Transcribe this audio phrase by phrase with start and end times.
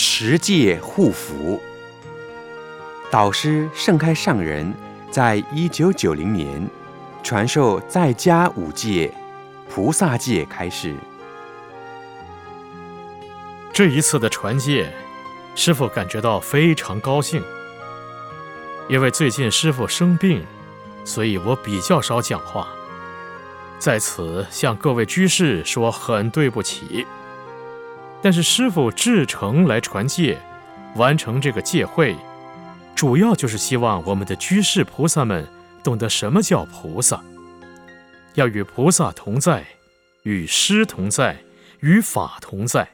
[0.00, 1.60] 持戒护福。
[3.10, 4.72] 导师盛开上人
[5.10, 6.70] 在一九九零年
[7.20, 9.12] 传授在家五戒、
[9.68, 10.94] 菩萨戒开示。
[13.72, 14.88] 这一次的传戒，
[15.56, 17.42] 师傅感觉到非常高兴，
[18.88, 20.46] 因为最近师傅生病，
[21.04, 22.68] 所以我比较少讲话。
[23.80, 27.04] 在此向各位居士说很对不起。
[28.22, 30.38] 但是师傅至诚来传戒，
[30.96, 32.16] 完成这个戒会，
[32.94, 35.46] 主要就是希望我们的居士菩萨们
[35.82, 37.22] 懂得什么叫菩萨，
[38.34, 39.64] 要与菩萨同在，
[40.24, 41.38] 与师同在，
[41.80, 42.90] 与法同在。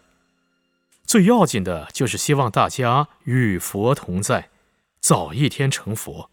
[1.07, 4.49] 最要紧的就是希望大家与佛同在，
[5.01, 6.31] 早一天成佛。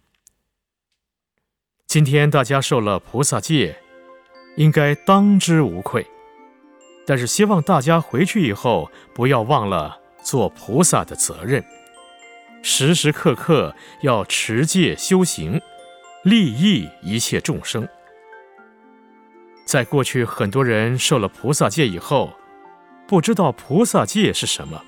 [1.87, 3.77] 今天大家受了菩萨戒。
[4.57, 6.05] 应该当之无愧，
[7.05, 11.63] 但是希望大家回去以后不要忘了做菩萨的责任，
[12.61, 15.59] 时时刻刻要持戒修行，
[16.23, 17.87] 利益一切众生。
[19.65, 22.33] 在过去，很多人受了菩萨戒以后，
[23.07, 24.83] 不知道菩萨戒是什么，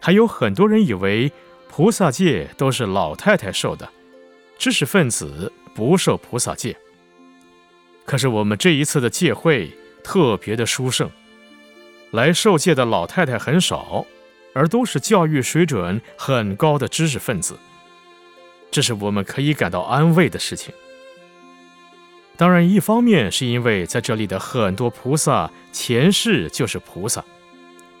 [0.00, 1.30] 还有很多人以为
[1.68, 3.88] 菩萨戒都是老太太受的，
[4.58, 6.76] 知识分子不受菩萨戒。
[8.04, 9.70] 可是我们这一次的戒会
[10.02, 11.10] 特别的殊胜，
[12.10, 14.04] 来受戒的老太太很少，
[14.54, 17.56] 而都是教育水准很高的知识分子，
[18.70, 20.74] 这是我们可以感到安慰的事情。
[22.36, 27.24] 当然，一方面是因为在这里的很多菩萨前世就是菩萨，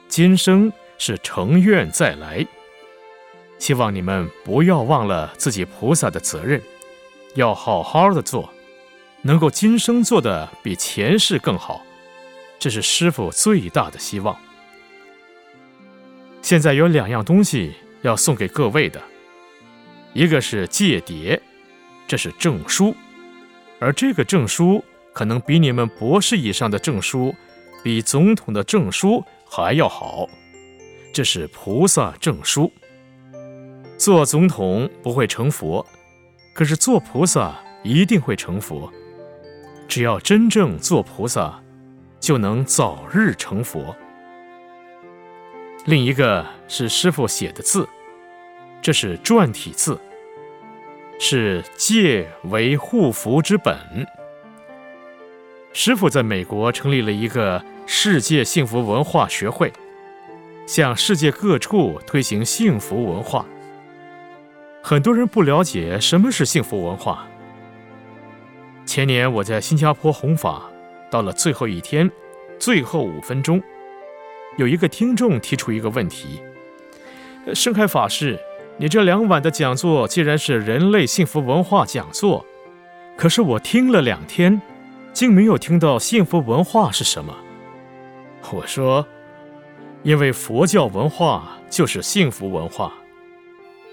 [0.08, 2.44] 今生是成愿再来，
[3.58, 6.60] 希望你们不要忘了自己菩萨的责任，
[7.34, 8.52] 要好好的做。
[9.24, 11.80] 能够今生做的比前世更好，
[12.62, 14.38] 这是师傅最大的希望。
[16.42, 19.02] 现在有两样东西要送给各位的，
[20.12, 21.40] 一个是戒牒，
[22.06, 22.94] 这是证书，
[23.80, 27.34] 而这个证书可能比你们博士以上的证书，
[27.82, 30.28] 比总统的证书还要好，
[31.12, 32.72] 这是菩萨证书。
[33.98, 35.84] 做总统不会成佛，
[36.54, 38.88] 可是做菩萨一定会成佛。
[39.88, 41.61] 只要真正做菩萨，
[42.22, 43.94] 就能早日成佛。
[45.84, 47.86] 另一个是师傅写的字，
[48.80, 50.00] 这是篆体字，
[51.18, 53.76] 是戒为护福之本。
[55.72, 59.72] 师傅在美国成立了一个世界幸福文化学会，
[60.64, 63.44] 向世界各处推行幸福文化。
[64.80, 67.26] 很多人不了解什么是幸福文化。
[68.86, 70.70] 前年我在新加坡弘法，
[71.12, 72.10] 到了最后一天，
[72.58, 73.62] 最后五分钟，
[74.56, 76.40] 有一个听众提出一个问题：
[77.54, 78.40] 盛开法师，
[78.78, 82.46] 你这两晚的讲座既然是人类幸福文化讲座，
[83.18, 84.62] 可是我听了两天，
[85.12, 87.36] 竟没有听到幸福文化是什么。
[88.50, 89.06] 我说，
[90.02, 92.90] 因为佛教文化就是幸福文化，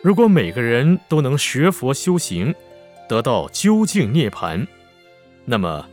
[0.02, 2.56] 如果每个人都能学佛修行，
[3.10, 4.66] 得到究竟涅槃。
[5.44, 5.86] 那么，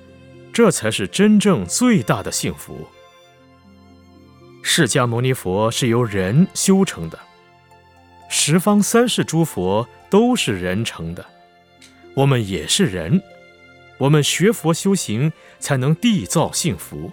[0.56, 2.88] 这才是真正最大的幸福。
[4.62, 7.18] 释迦牟尼佛是由人修成的，
[8.30, 11.26] 十方三世诸佛都是人成的，
[12.14, 13.22] 我们也是人，
[13.98, 17.12] 我们学佛修行才能缔造幸福，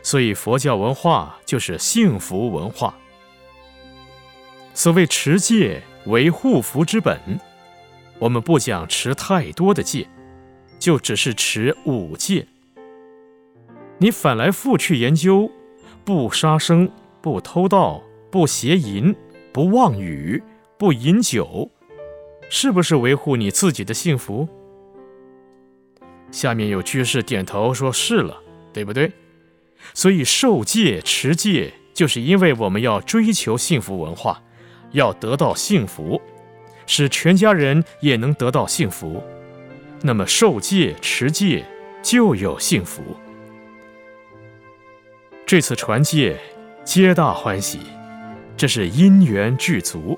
[0.00, 2.94] 所以佛教文化就是幸福文化。
[4.74, 7.18] 所谓持戒为护福之本，
[8.20, 10.08] 我们不讲持太多的戒。
[10.78, 12.46] 就只是持五戒，
[14.02, 15.50] 你反来覆去研究，
[16.06, 16.90] 不杀生，
[17.20, 19.14] 不偷盗，不邪淫，
[19.52, 20.42] 不妄语，
[20.78, 21.70] 不饮酒，
[22.48, 24.48] 是不是维护你自己的幸福？
[26.30, 28.40] 下面有居士点头说是了，
[28.72, 29.12] 对不对？
[29.92, 34.42] 所以受戒持戒，就是因为我们要追求幸福文化，
[34.92, 36.18] 要得到幸福，
[36.86, 39.22] 使全家人也能得到幸福。
[40.00, 41.66] 那么受戒持戒
[42.02, 43.02] 就有幸福。
[45.50, 46.38] 这次传戒，
[46.84, 47.80] 皆大欢喜，
[48.56, 50.16] 这是因缘具足，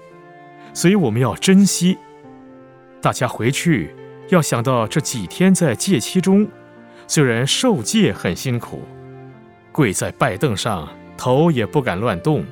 [0.75, 1.97] 所以我们要珍惜。
[3.01, 3.95] 大家回去
[4.29, 6.47] 要想到这几天在戒期中，
[7.09, 8.83] 虽然受戒很辛苦，
[9.73, 10.87] 跪在拜凳上
[11.17, 12.45] 头也不敢乱动，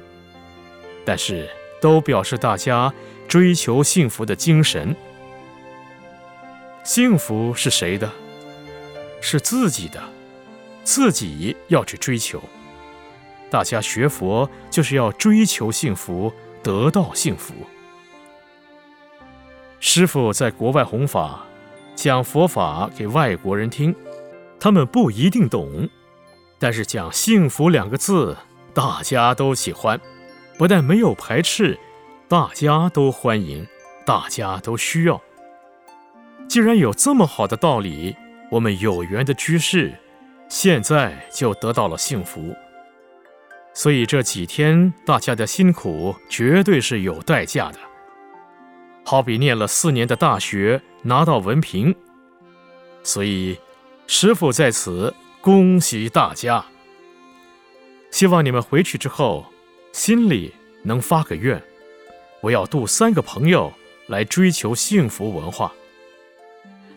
[1.04, 1.46] 但是
[1.82, 2.90] 都表示大家
[3.28, 4.96] 追求幸福的精神。
[6.82, 8.10] 幸福是谁的？
[9.20, 10.02] 是自己的，
[10.82, 12.42] 自己要去追求。
[13.50, 16.32] 大家学佛就是要追求幸福，
[16.62, 17.52] 得到幸福。
[19.80, 21.44] 师傅在国外弘法，
[21.96, 23.94] 讲佛法给外国人听，
[24.60, 25.88] 他们不一定懂，
[26.58, 28.36] 但是讲“幸福”两个字，
[28.72, 30.00] 大家都喜欢，
[30.56, 31.78] 不但没有排斥，
[32.28, 33.66] 大家都欢迎，
[34.06, 35.20] 大家都需要。
[36.46, 38.14] 既然有这么好的道理，
[38.50, 39.94] 我们有缘的居士，
[40.48, 42.54] 现在就得到了幸福。
[43.72, 47.78] 所以这几天大家的辛苦绝对是有代价的。
[49.04, 51.94] 好比念了四年的大学，拿到文凭，
[53.02, 53.58] 所以
[54.06, 56.64] 师傅在此恭喜大家。
[58.10, 59.46] 希望你们回去之后，
[59.92, 60.52] 心里
[60.82, 61.62] 能发个愿：
[62.40, 63.72] 我要度三个朋友
[64.08, 65.72] 来追求幸福文化。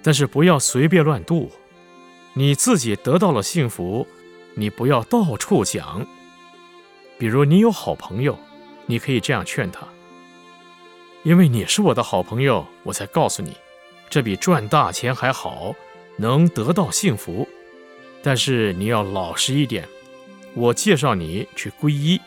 [0.01, 1.49] 但是不要随便乱度，
[2.33, 4.05] 你自己得到了幸福，
[4.55, 6.05] 你不要到处讲。
[7.17, 8.37] 比如你有好朋友，
[8.85, 9.87] 你可以这样劝他。
[11.23, 13.55] 因为你是我的好朋友，我才告诉你，
[14.09, 15.73] 这比赚大钱还好，
[16.17, 17.47] 能得到幸福。
[18.21, 19.87] 但是你要老实一点，
[20.53, 22.19] 我介绍你去皈依。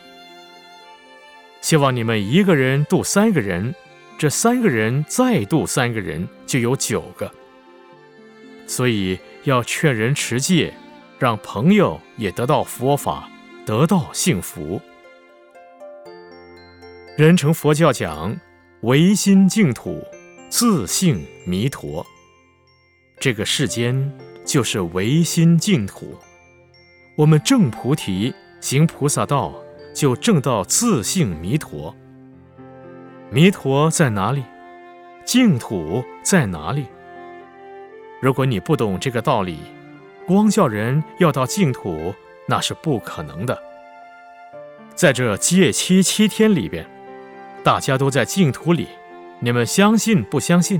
[1.61, 3.75] 希望你们一个人度三个人，
[4.17, 7.31] 这三个人再度三个人，就有九个。
[8.65, 10.73] 所以要劝人持戒，
[11.19, 13.29] 让朋友也得到佛法，
[13.67, 14.79] 得到幸福。
[17.17, 18.33] 人成佛教讲。
[18.81, 20.01] 唯心净土，
[20.49, 22.05] 自性弥陀。
[23.19, 24.13] 这个世间
[24.45, 26.15] 就是唯心净土。
[27.15, 29.51] 我们正菩提，行菩萨道，
[29.95, 31.93] 就证到自性弥陀。
[33.31, 34.43] 弥陀在哪里？
[35.25, 36.85] 净土在哪里？
[38.21, 39.57] 如果你不懂这个道理，
[40.27, 42.13] 光叫人要到净土，
[42.47, 43.61] 那是不可能的。
[44.95, 46.85] 在这戒七七天里边。
[47.63, 48.87] 大家都在净土里，
[49.41, 50.79] 你们相信不相信？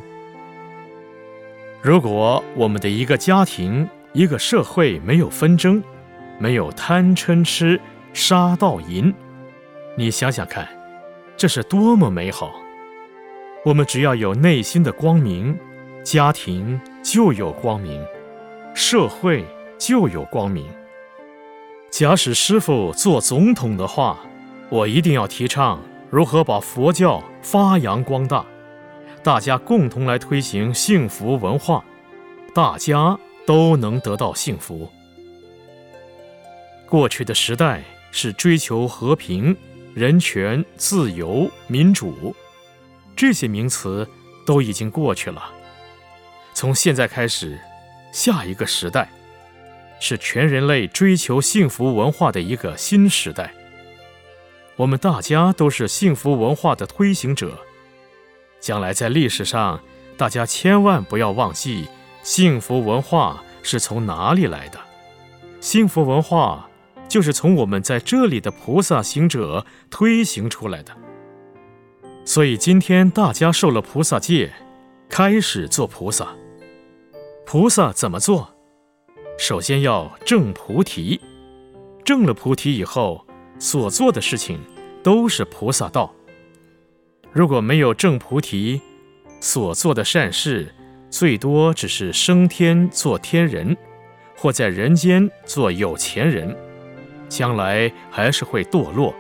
[1.82, 5.84] 如果我们的一个家庭、一个社会没有纷争，
[6.40, 7.78] 没有贪嗔痴、
[8.14, 9.14] 杀盗淫，
[9.98, 10.66] 你想想看，
[11.36, 12.54] 这是多么美好！
[13.66, 15.60] 我们只要有内心的光明，
[16.06, 18.02] 家庭就有光明，
[18.74, 19.44] 社会
[19.78, 20.66] 就有光明。
[21.90, 24.20] 假使师傅做总统的话，
[24.70, 25.82] 我一定要提倡。
[26.10, 28.46] 如何把佛教发扬光大？
[29.24, 31.84] 大家共同来推行幸福文化，
[32.54, 34.90] 大家都能得到幸福。
[36.88, 39.56] 过去的时代是追求和平、
[39.94, 42.34] 人权、自由、民主，
[43.16, 44.08] 这些名词
[44.46, 45.52] 都已经过去了。
[46.54, 47.60] 从现在开始，
[48.14, 49.10] 下一个时代
[50.00, 53.54] 是全人类追求幸福文化的一个新时代。
[54.76, 57.58] 我们大家都是幸福文化的推行者，
[58.60, 59.82] 将来在历史上，
[60.16, 61.88] 大家千万不要忘记
[62.22, 64.80] 幸福文化是从哪里来的。
[65.60, 66.70] 幸福文化
[67.10, 70.96] 就是从我们在这里的菩萨行者推行出来的。
[72.24, 74.54] 所以今天大家受了菩萨戒，
[75.10, 76.28] 开始做菩萨。
[77.46, 78.57] 菩萨怎么做？
[79.38, 81.22] 首先要证菩提，
[82.04, 83.24] 证了菩提以后。
[83.60, 84.60] 所做的事情
[85.02, 86.14] 都是菩萨道。
[87.32, 88.80] 如果没有证菩提，
[89.42, 90.72] 所做的善事
[91.10, 93.76] 最多只是升天做天人，
[94.38, 96.56] 或在人间做有钱人，
[97.28, 99.12] 将来还是会堕落。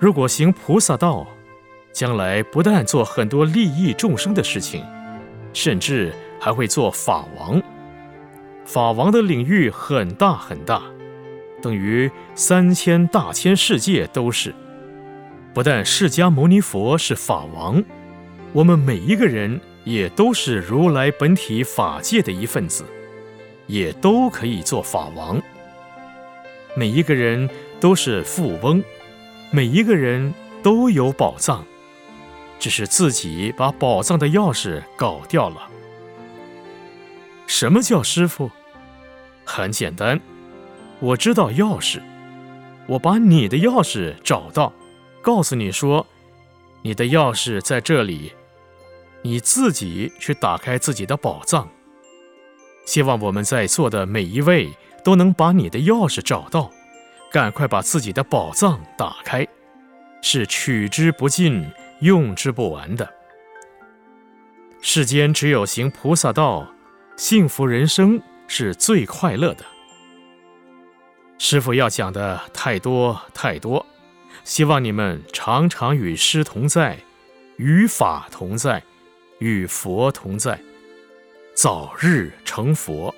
[0.00, 1.24] 如果行菩萨道，
[1.92, 4.84] 将来不但做很多利益众生的事情，
[5.52, 7.62] 甚至还会做法王。
[8.64, 10.82] 法王的领域很大很大。
[11.62, 14.54] 等于三千大千世界都是，
[15.54, 17.82] 不但释迦牟尼佛是法王，
[18.52, 22.84] 我们每一个人也都是如来本体法界的一份子，
[23.66, 25.40] 也都可以做法王。
[26.76, 27.48] 每一个人
[27.80, 28.82] 都是富翁，
[29.50, 31.64] 每一个人都有宝藏，
[32.58, 35.70] 只是自己把宝藏的钥匙搞掉了。
[37.56, 38.50] 什么叫师傅？
[39.44, 40.20] 很简单。
[40.98, 42.02] 我知道钥匙，
[42.88, 44.72] 我把你的钥匙找到，
[45.22, 46.04] 告诉你说，
[46.82, 48.32] 你的钥匙在这里，
[49.22, 51.68] 你自己去打开自己的宝藏。
[52.86, 54.68] 希望我们在座的每一位
[55.04, 56.68] 都能把你的钥匙找到，
[57.30, 59.46] 赶快把自己的宝藏打开，
[60.22, 61.64] 是取之不尽、
[62.00, 63.08] 用之不完的。
[64.82, 66.68] 世间只有行菩萨道，
[67.16, 69.64] 幸福人生是最快乐的。
[71.38, 73.84] 师傅要讲的太多太多。
[74.42, 76.98] 希望你们常常与师同在
[77.56, 78.82] 与法同在
[79.38, 80.58] 与佛同在。
[81.54, 83.14] 早日成佛。